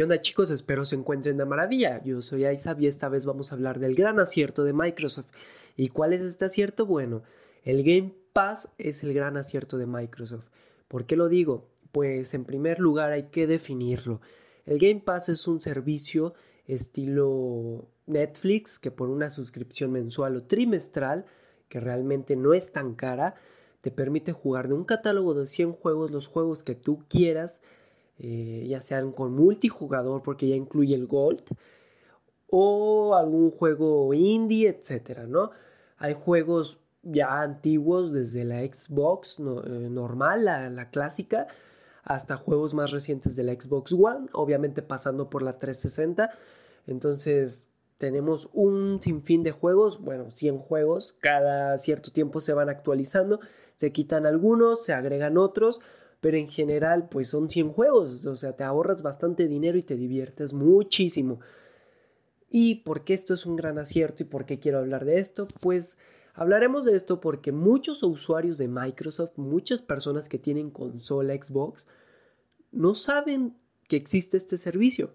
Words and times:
¿Qué 0.00 0.04
onda 0.04 0.22
chicos? 0.22 0.50
Espero 0.50 0.86
se 0.86 0.96
encuentren 0.96 1.36
de 1.36 1.44
maravilla. 1.44 2.02
Yo 2.02 2.22
soy 2.22 2.46
Aizab 2.46 2.80
y 2.80 2.86
esta 2.86 3.10
vez 3.10 3.26
vamos 3.26 3.52
a 3.52 3.54
hablar 3.54 3.78
del 3.80 3.94
gran 3.94 4.18
acierto 4.18 4.64
de 4.64 4.72
Microsoft. 4.72 5.28
¿Y 5.76 5.90
cuál 5.90 6.14
es 6.14 6.22
este 6.22 6.46
acierto? 6.46 6.86
Bueno, 6.86 7.22
el 7.64 7.82
Game 7.84 8.14
Pass 8.32 8.70
es 8.78 9.04
el 9.04 9.12
gran 9.12 9.36
acierto 9.36 9.76
de 9.76 9.84
Microsoft. 9.84 10.48
¿Por 10.88 11.04
qué 11.04 11.16
lo 11.16 11.28
digo? 11.28 11.68
Pues 11.92 12.32
en 12.32 12.46
primer 12.46 12.80
lugar 12.80 13.12
hay 13.12 13.24
que 13.24 13.46
definirlo. 13.46 14.22
El 14.64 14.78
Game 14.78 15.02
Pass 15.04 15.28
es 15.28 15.46
un 15.46 15.60
servicio 15.60 16.32
estilo 16.66 17.90
Netflix 18.06 18.78
que 18.78 18.90
por 18.90 19.10
una 19.10 19.28
suscripción 19.28 19.92
mensual 19.92 20.34
o 20.34 20.44
trimestral, 20.44 21.26
que 21.68 21.78
realmente 21.78 22.36
no 22.36 22.54
es 22.54 22.72
tan 22.72 22.94
cara, 22.94 23.34
te 23.82 23.90
permite 23.90 24.32
jugar 24.32 24.68
de 24.68 24.72
un 24.72 24.84
catálogo 24.84 25.34
de 25.34 25.46
100 25.46 25.72
juegos 25.72 26.10
los 26.10 26.26
juegos 26.26 26.62
que 26.62 26.74
tú 26.74 27.04
quieras, 27.10 27.60
eh, 28.22 28.66
ya 28.68 28.80
sean 28.80 29.12
con 29.12 29.32
multijugador 29.32 30.22
porque 30.22 30.48
ya 30.48 30.54
incluye 30.54 30.94
el 30.94 31.06
Gold, 31.06 31.42
o 32.50 33.14
algún 33.14 33.50
juego 33.50 34.12
indie, 34.12 34.68
etcétera, 34.68 35.26
¿no? 35.26 35.50
Hay 35.96 36.14
juegos 36.14 36.80
ya 37.02 37.40
antiguos 37.40 38.12
desde 38.12 38.44
la 38.44 38.60
Xbox 38.60 39.38
eh, 39.38 39.88
normal, 39.90 40.44
la, 40.44 40.90
clásica, 40.90 41.46
hasta 42.02 42.36
juegos 42.36 42.74
más 42.74 42.90
recientes 42.90 43.36
de 43.36 43.44
la 43.44 43.52
Xbox 43.52 43.92
One, 43.92 44.28
obviamente 44.32 44.82
pasando 44.82 45.30
por 45.30 45.42
la 45.42 45.54
360. 45.54 46.30
Entonces 46.86 47.66
tenemos 47.98 48.50
un 48.52 49.00
sinfín 49.00 49.42
de 49.42 49.52
juegos, 49.52 50.00
bueno, 50.00 50.30
100 50.30 50.58
juegos, 50.58 51.16
cada 51.20 51.78
cierto 51.78 52.10
tiempo 52.10 52.40
se 52.40 52.52
van 52.52 52.68
actualizando, 52.68 53.40
se 53.76 53.92
quitan 53.92 54.26
algunos, 54.26 54.84
se 54.84 54.92
agregan 54.92 55.38
otros, 55.38 55.80
pero 56.20 56.36
en 56.36 56.48
general 56.48 57.08
pues 57.08 57.28
son 57.28 57.48
100 57.48 57.70
juegos, 57.70 58.26
o 58.26 58.36
sea, 58.36 58.56
te 58.56 58.64
ahorras 58.64 59.02
bastante 59.02 59.48
dinero 59.48 59.78
y 59.78 59.82
te 59.82 59.96
diviertes 59.96 60.52
muchísimo. 60.52 61.40
¿Y 62.50 62.76
por 62.76 63.04
qué 63.04 63.14
esto 63.14 63.34
es 63.34 63.46
un 63.46 63.56
gran 63.56 63.78
acierto 63.78 64.22
y 64.22 64.26
por 64.26 64.44
qué 64.44 64.58
quiero 64.58 64.78
hablar 64.78 65.04
de 65.04 65.20
esto? 65.20 65.46
Pues 65.60 65.96
Hablaremos 66.40 66.86
de 66.86 66.96
esto 66.96 67.20
porque 67.20 67.52
muchos 67.52 68.02
usuarios 68.02 68.56
de 68.56 68.66
Microsoft, 68.66 69.32
muchas 69.36 69.82
personas 69.82 70.30
que 70.30 70.38
tienen 70.38 70.70
consola 70.70 71.34
Xbox, 71.34 71.86
no 72.72 72.94
saben 72.94 73.58
que 73.88 73.96
existe 73.96 74.38
este 74.38 74.56
servicio. 74.56 75.12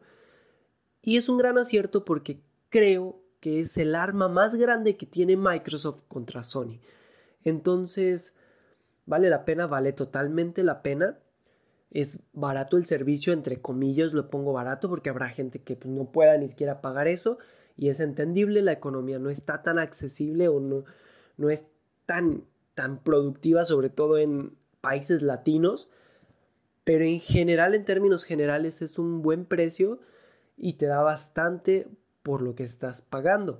Y 1.01 1.17
es 1.17 1.27
un 1.27 1.37
gran 1.37 1.57
acierto 1.57 2.05
porque 2.05 2.41
creo 2.69 3.23
que 3.39 3.61
es 3.61 3.75
el 3.79 3.95
arma 3.95 4.27
más 4.27 4.53
grande 4.53 4.97
que 4.97 5.07
tiene 5.07 5.35
Microsoft 5.35 6.03
contra 6.07 6.43
Sony. 6.43 6.79
Entonces, 7.43 8.34
vale 9.05 9.29
la 9.29 9.45
pena, 9.45 9.67
vale 9.67 9.93
totalmente 9.93 10.63
la 10.63 10.81
pena. 10.81 11.19
Es 11.91 12.19
barato 12.33 12.77
el 12.77 12.85
servicio, 12.85 13.31
entre 13.31 13.61
comillas 13.61 14.13
lo 14.13 14.29
pongo 14.29 14.53
barato 14.53 14.89
porque 14.89 15.09
habrá 15.09 15.29
gente 15.29 15.59
que 15.59 15.75
pues, 15.75 15.93
no 15.93 16.11
pueda 16.11 16.37
ni 16.37 16.49
siquiera 16.49 16.81
pagar 16.81 17.07
eso 17.07 17.37
y 17.77 17.89
es 17.89 17.99
entendible, 17.99 18.61
la 18.61 18.71
economía 18.71 19.19
no 19.19 19.29
está 19.29 19.61
tan 19.61 19.79
accesible 19.79 20.47
o 20.47 20.59
no, 20.59 20.85
no 21.37 21.49
es 21.49 21.67
tan, 22.05 22.45
tan 22.73 22.99
productiva, 22.99 23.65
sobre 23.65 23.89
todo 23.89 24.17
en 24.17 24.55
países 24.81 25.21
latinos, 25.21 25.89
pero 26.83 27.03
en 27.03 27.19
general, 27.19 27.75
en 27.75 27.85
términos 27.85 28.23
generales, 28.23 28.81
es 28.81 28.97
un 28.97 29.21
buen 29.21 29.45
precio 29.45 29.99
y 30.57 30.73
te 30.73 30.85
da 30.85 31.01
bastante 31.01 31.87
por 32.23 32.41
lo 32.41 32.55
que 32.55 32.63
estás 32.63 33.01
pagando. 33.01 33.59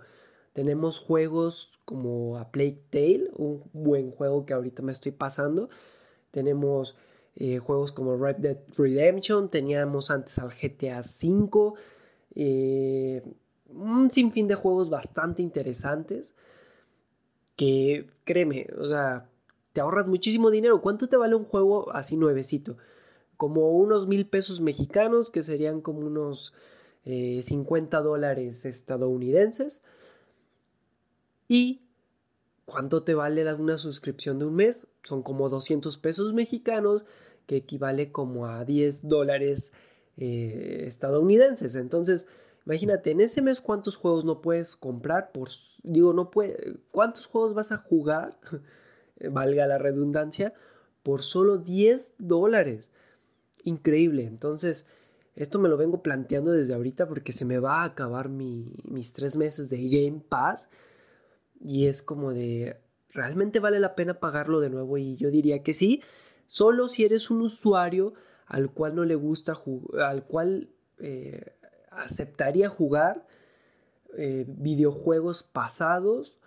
Tenemos 0.55 0.99
juegos 0.99 1.79
como 1.83 2.37
A 2.37 2.49
Plague 2.49 2.81
Tale, 2.89 3.29
un 3.35 3.61
buen 3.73 4.11
juego 4.11 4.45
que 4.45 4.53
ahorita 4.53 4.81
me 4.83 4.93
estoy 4.93 5.11
pasando. 5.11 5.67
Tenemos 6.31 6.95
eh, 7.35 7.59
juegos 7.59 7.91
como 7.91 8.15
Red 8.15 8.37
Dead 8.37 8.57
Redemption, 8.77 9.49
teníamos 9.49 10.11
antes 10.11 10.39
al 10.39 10.51
GTA 10.51 11.01
V, 11.01 11.73
eh, 12.35 13.21
un 13.67 14.09
sinfín 14.09 14.47
de 14.47 14.55
juegos 14.55 14.89
bastante 14.89 15.41
interesantes 15.41 16.35
que 17.57 18.07
créeme, 18.23 18.67
o 18.79 18.87
sea, 18.87 19.27
te 19.73 19.81
ahorras 19.81 20.07
muchísimo 20.07 20.51
dinero. 20.51 20.79
¿Cuánto 20.81 21.09
te 21.09 21.17
vale 21.17 21.35
un 21.35 21.43
juego 21.43 21.91
así 21.93 22.15
nuevecito? 22.15 22.77
Como 23.35 23.71
unos 23.71 24.07
mil 24.07 24.25
pesos 24.25 24.61
mexicanos, 24.61 25.31
que 25.31 25.43
serían 25.43 25.81
como 25.81 25.99
unos 25.99 26.53
50 27.03 27.97
eh, 27.97 28.01
dólares 28.01 28.63
estadounidenses. 28.63 29.81
¿Y 31.47 31.81
cuánto 32.65 33.03
te 33.03 33.13
vale 33.13 33.51
una 33.53 33.77
suscripción 33.77 34.39
de 34.39 34.45
un 34.45 34.55
mes? 34.55 34.87
Son 35.03 35.23
como 35.23 35.49
200 35.49 35.97
pesos 35.97 36.33
mexicanos, 36.33 37.05
que 37.45 37.57
equivale 37.57 38.11
como 38.11 38.47
a 38.47 38.65
10 38.65 39.07
dólares 39.07 39.73
eh, 40.17 40.83
estadounidenses. 40.85 41.75
Entonces, 41.75 42.25
Imagínate, 42.65 43.11
en 43.11 43.21
ese 43.21 43.41
mes 43.43 43.61
cuántos 43.61 43.95
juegos 43.95 44.25
no 44.25 44.41
puedes 44.41 44.75
comprar 44.75 45.31
por 45.31 45.49
digo, 45.83 46.13
no 46.13 46.31
puede, 46.31 46.77
cuántos 46.89 47.27
juegos 47.27 47.53
vas 47.53 47.71
a 47.71 47.77
jugar, 47.77 48.39
valga 49.31 49.67
la 49.67 49.77
redundancia, 49.77 50.53
por 51.03 51.23
solo 51.23 51.59
10 51.59 52.15
dólares. 52.17 52.89
Increíble. 53.63 54.25
Entonces, 54.25 54.85
esto 55.35 55.59
me 55.59 55.69
lo 55.69 55.77
vengo 55.77 56.01
planteando 56.01 56.51
desde 56.51 56.73
ahorita 56.73 57.07
porque 57.07 57.31
se 57.31 57.45
me 57.45 57.59
va 57.59 57.81
a 57.81 57.85
acabar 57.85 58.29
mis 58.29 59.13
tres 59.13 59.35
meses 59.35 59.69
de 59.69 59.87
Game 59.87 60.21
Pass. 60.27 60.67
Y 61.65 61.87
es 61.87 62.03
como 62.03 62.31
de, 62.31 62.77
¿realmente 63.09 63.59
vale 63.59 63.79
la 63.79 63.95
pena 63.95 64.19
pagarlo 64.19 64.59
de 64.59 64.69
nuevo? 64.69 64.97
Y 64.97 65.15
yo 65.15 65.31
diría 65.31 65.63
que 65.63 65.73
sí, 65.73 66.03
solo 66.45 66.87
si 66.87 67.03
eres 67.05 67.31
un 67.31 67.41
usuario 67.41 68.13
al 68.45 68.71
cual 68.71 68.95
no 68.95 69.03
le 69.03 69.15
gusta 69.15 69.53
al 69.99 70.25
cual 70.27 70.69
eh, 70.99 71.55
aceptaría 71.89 72.69
jugar 72.69 73.25
eh, 74.15 74.45
videojuegos 74.47 75.41
pasados, 75.41 76.37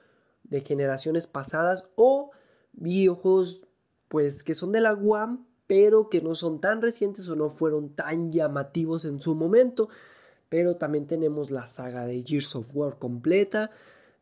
de 0.44 0.60
generaciones 0.60 1.26
pasadas, 1.26 1.84
o 1.96 2.30
videojuegos 2.72 3.64
pues 4.06 4.44
que 4.44 4.54
son 4.54 4.70
de 4.70 4.80
la 4.80 4.94
UAM, 4.94 5.46
pero 5.66 6.08
que 6.08 6.22
no 6.22 6.34
son 6.34 6.60
tan 6.60 6.80
recientes 6.80 7.28
o 7.28 7.34
no 7.34 7.50
fueron 7.50 7.94
tan 7.94 8.32
llamativos 8.32 9.04
en 9.04 9.20
su 9.20 9.34
momento. 9.34 9.88
Pero 10.48 10.76
también 10.76 11.06
tenemos 11.06 11.50
la 11.50 11.66
saga 11.66 12.06
de 12.06 12.22
Gears 12.22 12.54
of 12.56 12.70
War 12.74 12.98
completa, 12.98 13.70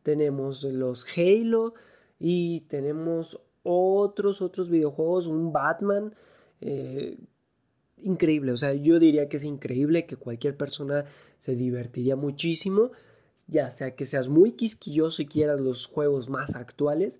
tenemos 0.07 0.63
los 0.63 1.05
Halo 1.17 1.73
y 2.17 2.61
tenemos 2.69 3.41
otros, 3.63 4.41
otros 4.41 4.69
videojuegos, 4.69 5.27
un 5.27 5.51
Batman. 5.51 6.15
Eh, 6.61 7.17
increíble, 7.97 8.53
o 8.53 8.57
sea, 8.57 8.73
yo 8.73 8.99
diría 8.99 9.27
que 9.27 9.35
es 9.35 9.43
increíble 9.43 10.05
que 10.05 10.15
cualquier 10.15 10.55
persona 10.55 11.03
se 11.39 11.57
divertiría 11.57 12.15
muchísimo, 12.15 12.91
ya 13.47 13.69
sea 13.69 13.97
que 13.97 14.05
seas 14.05 14.29
muy 14.29 14.53
quisquilloso 14.53 15.23
y 15.23 15.25
quieras 15.25 15.59
los 15.59 15.87
juegos 15.87 16.29
más 16.29 16.55
actuales 16.55 17.19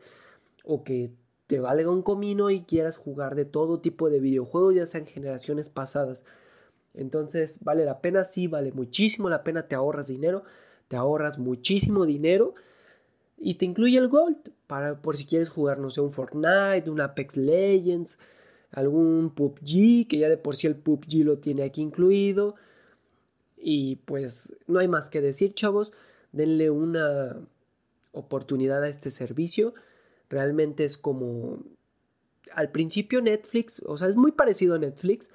o 0.64 0.86
que 0.86 1.12
te 1.48 1.60
valga 1.60 1.92
un 1.92 2.04
comino 2.04 2.52
y 2.52 2.62
quieras 2.62 2.96
jugar 2.96 3.36
de 3.36 3.44
todo 3.44 3.82
tipo 3.82 4.10
de 4.10 4.22
videojuegos, 4.22 4.76
ya 4.76 4.86
sean 4.86 5.08
generaciones 5.08 5.68
pasadas. 5.68 6.24
Entonces, 6.94 7.66
vale 7.66 7.84
la 7.84 8.00
pena, 8.00 8.24
sí, 8.24 8.48
vale 8.48 8.72
muchísimo 8.72 9.30
la 9.30 9.44
pena, 9.44 9.68
te 9.68 9.76
ahorras 9.76 10.08
dinero, 10.08 10.46
te 10.88 10.96
ahorras 10.96 11.38
muchísimo 11.38 12.06
dinero 12.06 12.56
y 13.38 13.56
te 13.56 13.66
incluye 13.66 13.98
el 13.98 14.08
Gold 14.08 14.52
para 14.66 15.02
por 15.02 15.18
si 15.18 15.26
quieres 15.26 15.50
jugar, 15.50 15.80
no 15.80 15.90
sé, 15.90 16.02
un 16.02 16.12
Fortnite, 16.12 16.90
un 16.90 17.02
Apex 17.02 17.38
Legends, 17.38 18.18
algún 18.72 19.34
PUBG, 19.34 20.08
que 20.08 20.18
ya 20.18 20.30
de 20.30 20.38
por 20.38 20.56
sí 20.56 20.68
el 20.68 20.76
PUBG 20.76 21.24
lo 21.24 21.38
tiene 21.38 21.64
aquí 21.64 21.82
incluido. 21.82 22.56
Y 23.58 23.98
pues 24.06 24.56
no 24.68 24.80
hay 24.80 24.88
más 24.88 25.10
que 25.10 25.22
decir, 25.22 25.54
chavos, 25.54 25.94
denle 26.32 26.70
una 26.70 27.38
oportunidad 28.12 28.84
a 28.84 28.90
este 28.90 29.12
servicio. 29.12 29.74
Realmente 30.30 30.84
es 30.84 30.98
como 30.98 31.60
al 32.54 32.72
principio 32.72 33.22
Netflix, 33.22 33.82
o 33.86 33.98
sea, 33.98 34.08
es 34.08 34.16
muy 34.16 34.32
parecido 34.32 34.76
a 34.76 34.80
Netflix, 34.80 35.30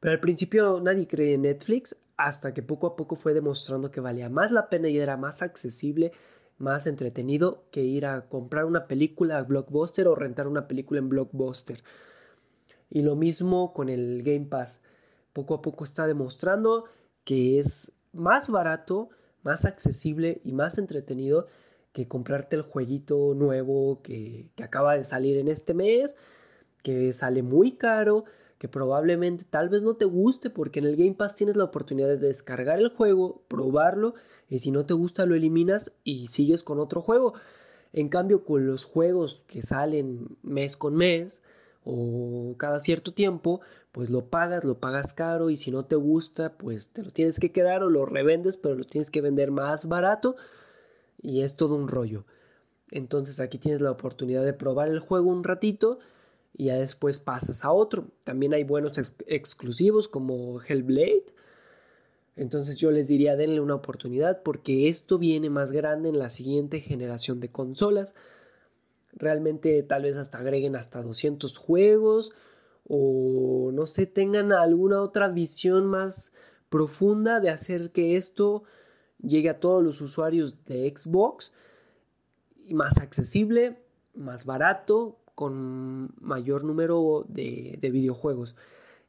pero 0.00 0.12
al 0.12 0.20
principio 0.20 0.80
nadie 0.80 1.06
creía 1.06 1.34
en 1.34 1.42
Netflix 1.42 1.96
hasta 2.16 2.52
que 2.52 2.62
poco 2.62 2.86
a 2.86 2.96
poco 2.96 3.16
fue 3.16 3.34
demostrando 3.34 3.90
que 3.90 4.00
valía 4.00 4.28
más 4.28 4.52
la 4.52 4.68
pena 4.68 4.88
y 4.88 4.98
era 4.98 5.16
más 5.16 5.42
accesible, 5.42 6.12
más 6.62 6.86
entretenido 6.86 7.64
que 7.72 7.82
ir 7.82 8.06
a 8.06 8.28
comprar 8.28 8.64
una 8.64 8.86
película 8.86 9.38
a 9.38 9.42
Blockbuster 9.42 10.06
o 10.06 10.14
rentar 10.14 10.46
una 10.46 10.68
película 10.68 11.00
en 11.00 11.08
Blockbuster. 11.08 11.82
Y 12.88 13.02
lo 13.02 13.16
mismo 13.16 13.72
con 13.72 13.88
el 13.88 14.22
Game 14.22 14.46
Pass. 14.46 14.80
Poco 15.32 15.54
a 15.54 15.62
poco 15.62 15.82
está 15.82 16.06
demostrando 16.06 16.84
que 17.24 17.58
es 17.58 17.92
más 18.12 18.48
barato, 18.48 19.10
más 19.42 19.64
accesible 19.64 20.40
y 20.44 20.52
más 20.52 20.78
entretenido 20.78 21.48
que 21.92 22.06
comprarte 22.06 22.56
el 22.56 22.62
jueguito 22.62 23.34
nuevo 23.34 24.00
que, 24.02 24.48
acaba 24.62 24.94
de 24.94 25.02
salir 25.02 25.38
en 25.38 25.48
este 25.48 25.74
mes, 25.74 26.16
que 26.82 27.12
sale 27.12 27.42
muy 27.42 27.72
caro, 27.72 28.24
que 28.62 28.68
probablemente 28.68 29.44
tal 29.50 29.68
vez 29.70 29.82
no 29.82 29.94
te 29.94 30.04
guste 30.04 30.48
porque 30.48 30.78
en 30.78 30.86
el 30.86 30.94
Game 30.94 31.14
Pass 31.14 31.34
tienes 31.34 31.56
la 31.56 31.64
oportunidad 31.64 32.06
de 32.06 32.16
descargar 32.16 32.78
el 32.78 32.90
juego, 32.90 33.42
probarlo 33.48 34.14
y 34.48 34.60
si 34.60 34.70
no 34.70 34.86
te 34.86 34.94
gusta 34.94 35.26
lo 35.26 35.34
eliminas 35.34 35.90
y 36.04 36.28
sigues 36.28 36.62
con 36.62 36.78
otro 36.78 37.02
juego. 37.02 37.34
En 37.92 38.08
cambio 38.08 38.44
con 38.44 38.64
los 38.64 38.84
juegos 38.84 39.42
que 39.48 39.62
salen 39.62 40.36
mes 40.44 40.76
con 40.76 40.94
mes, 40.94 41.42
o 41.84 42.54
cada 42.56 42.78
cierto 42.78 43.12
tiempo, 43.12 43.62
pues 43.90 44.10
lo 44.10 44.26
pagas, 44.26 44.62
lo 44.62 44.78
pagas 44.78 45.12
caro 45.12 45.50
y 45.50 45.56
si 45.56 45.72
no 45.72 45.84
te 45.84 45.96
gusta, 45.96 46.52
pues 46.52 46.90
te 46.90 47.02
lo 47.02 47.10
tienes 47.10 47.40
que 47.40 47.50
quedar 47.50 47.82
o 47.82 47.90
lo 47.90 48.06
revendes, 48.06 48.58
pero 48.58 48.76
lo 48.76 48.84
tienes 48.84 49.10
que 49.10 49.22
vender 49.22 49.50
más 49.50 49.88
barato 49.88 50.36
y 51.20 51.40
es 51.40 51.56
todo 51.56 51.74
un 51.74 51.88
rollo. 51.88 52.26
Entonces 52.92 53.40
aquí 53.40 53.58
tienes 53.58 53.80
la 53.80 53.90
oportunidad 53.90 54.44
de 54.44 54.52
probar 54.52 54.88
el 54.88 55.00
juego 55.00 55.30
un 55.30 55.42
ratito 55.42 55.98
y 56.54 56.66
ya 56.66 56.76
después 56.76 57.18
pasas 57.18 57.64
a 57.64 57.72
otro. 57.72 58.08
También 58.24 58.54
hay 58.54 58.64
buenos 58.64 58.98
exclusivos 59.26 60.08
como 60.08 60.60
Hellblade. 60.60 61.26
Entonces 62.36 62.78
yo 62.78 62.90
les 62.90 63.08
diría 63.08 63.36
denle 63.36 63.60
una 63.60 63.74
oportunidad 63.74 64.42
porque 64.42 64.88
esto 64.88 65.18
viene 65.18 65.50
más 65.50 65.72
grande 65.72 66.08
en 66.08 66.18
la 66.18 66.30
siguiente 66.30 66.80
generación 66.80 67.40
de 67.40 67.50
consolas. 67.50 68.14
Realmente 69.12 69.82
tal 69.82 70.02
vez 70.02 70.16
hasta 70.16 70.38
agreguen 70.38 70.76
hasta 70.76 71.02
200 71.02 71.58
juegos 71.58 72.32
o 72.88 73.70
no 73.72 73.86
sé, 73.86 74.06
tengan 74.06 74.52
alguna 74.52 75.02
otra 75.02 75.28
visión 75.28 75.86
más 75.86 76.32
profunda 76.68 77.38
de 77.40 77.50
hacer 77.50 77.92
que 77.92 78.16
esto 78.16 78.64
llegue 79.22 79.50
a 79.50 79.60
todos 79.60 79.84
los 79.84 80.00
usuarios 80.00 80.64
de 80.64 80.92
Xbox 80.94 81.52
más 82.70 82.98
accesible, 82.98 83.78
más 84.14 84.44
barato, 84.46 85.18
con 85.34 86.14
mayor 86.20 86.64
número 86.64 87.24
de, 87.28 87.78
de, 87.80 87.90
videojuegos. 87.90 88.54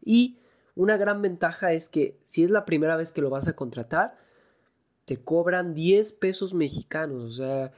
Y 0.04 0.40
una 0.76 0.98
gran 0.98 1.22
ventaja 1.22 1.74
es 1.74 1.90
que 1.90 2.20
si 2.24 2.44
es 2.44 2.50
la 2.50 2.66
primera 2.66 2.96
vez 2.96 3.12
que 3.12 3.22
lo 3.22 3.30
vas 3.30 3.48
a 3.48 3.56
contratar, 3.56 4.18
te 5.06 5.18
cobran 5.18 5.74
10 5.74 6.14
pesos 6.14 6.54
mexicanos, 6.54 7.24
o 7.24 7.32
sea, 7.32 7.72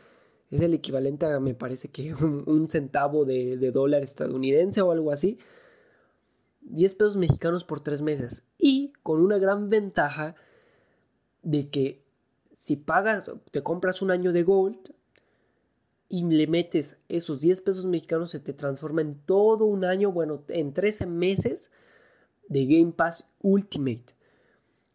es 0.52 0.62
el 0.62 0.74
equivalente 0.74 1.26
a, 1.26 1.40
me 1.40 1.54
parece 1.54 1.90
que 1.90 2.14
un, 2.14 2.70
centavo 2.70 3.26
de, 3.26 3.58
de, 3.58 3.72
dólar 3.72 4.04
estadounidense 4.04 4.82
o 4.82 4.92
algo 4.92 5.12
así. 5.12 5.38
10 6.62 6.96
pesos 6.96 7.18
mexicanos 7.18 7.64
por 7.64 7.80
3 7.80 8.02
meses. 8.02 8.48
Y 8.58 8.94
con 9.04 9.22
una 9.22 9.38
gran 9.38 9.70
ventaja 9.70 10.36
de 11.42 11.70
que 11.70 12.04
si 12.58 12.76
pagas, 12.76 13.32
te 13.52 13.62
compras 13.62 14.02
un 14.02 14.12
año 14.12 14.32
de 14.32 14.44
Gold 14.44 14.94
y 16.10 16.24
le 16.24 16.48
metes 16.48 17.02
esos 17.10 17.40
10 17.40 17.62
pesos 17.62 17.86
mexicanos, 17.86 18.32
se 18.32 18.40
te 18.40 18.54
transforma 18.54 19.02
en 19.02 19.16
todo 19.26 19.66
un 19.66 19.86
año, 19.86 20.12
bueno, 20.12 20.44
en 20.50 20.74
13 20.74 21.06
meses 21.08 21.72
de 22.48 22.66
Game 22.66 22.92
Pass 22.92 23.30
Ultimate. 23.42 24.16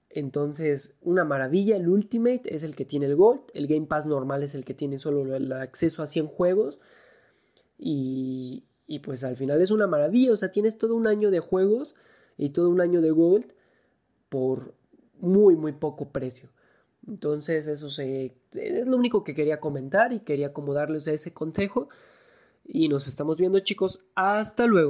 Entonces, 0.08 0.96
una 1.02 1.24
maravilla, 1.24 1.76
el 1.76 1.88
Ultimate 1.88 2.54
es 2.54 2.62
el 2.62 2.74
que 2.74 2.84
tiene 2.84 3.06
el 3.06 3.16
Gold, 3.16 3.42
el 3.54 3.66
Game 3.66 3.86
Pass 3.86 4.06
normal 4.06 4.42
es 4.42 4.54
el 4.54 4.64
que 4.64 4.74
tiene 4.74 4.98
solo 4.98 5.34
el 5.34 5.52
acceso 5.52 6.02
a 6.02 6.06
100 6.06 6.26
juegos. 6.26 6.80
Y, 7.78 8.64
y 8.86 8.98
pues 8.98 9.24
al 9.24 9.36
final 9.36 9.60
es 9.62 9.70
una 9.70 9.86
maravilla, 9.86 10.32
o 10.32 10.36
sea, 10.36 10.50
tienes 10.50 10.78
todo 10.78 10.94
un 10.96 11.06
año 11.06 11.30
de 11.30 11.40
juegos 11.40 11.94
y 12.36 12.50
todo 12.50 12.70
un 12.70 12.80
año 12.80 13.00
de 13.00 13.10
Gold 13.10 13.52
por 14.28 14.74
muy, 15.20 15.56
muy 15.56 15.72
poco 15.72 16.10
precio. 16.10 16.50
Entonces, 17.10 17.66
eso 17.66 17.88
es 17.88 18.86
lo 18.86 18.96
único 18.96 19.24
que 19.24 19.34
quería 19.34 19.58
comentar 19.58 20.12
y 20.12 20.20
quería 20.20 20.52
como 20.52 20.74
darles 20.74 21.08
ese 21.08 21.34
consejo. 21.34 21.88
Y 22.64 22.88
nos 22.88 23.08
estamos 23.08 23.36
viendo, 23.36 23.58
chicos. 23.58 24.04
Hasta 24.14 24.66
luego. 24.66 24.88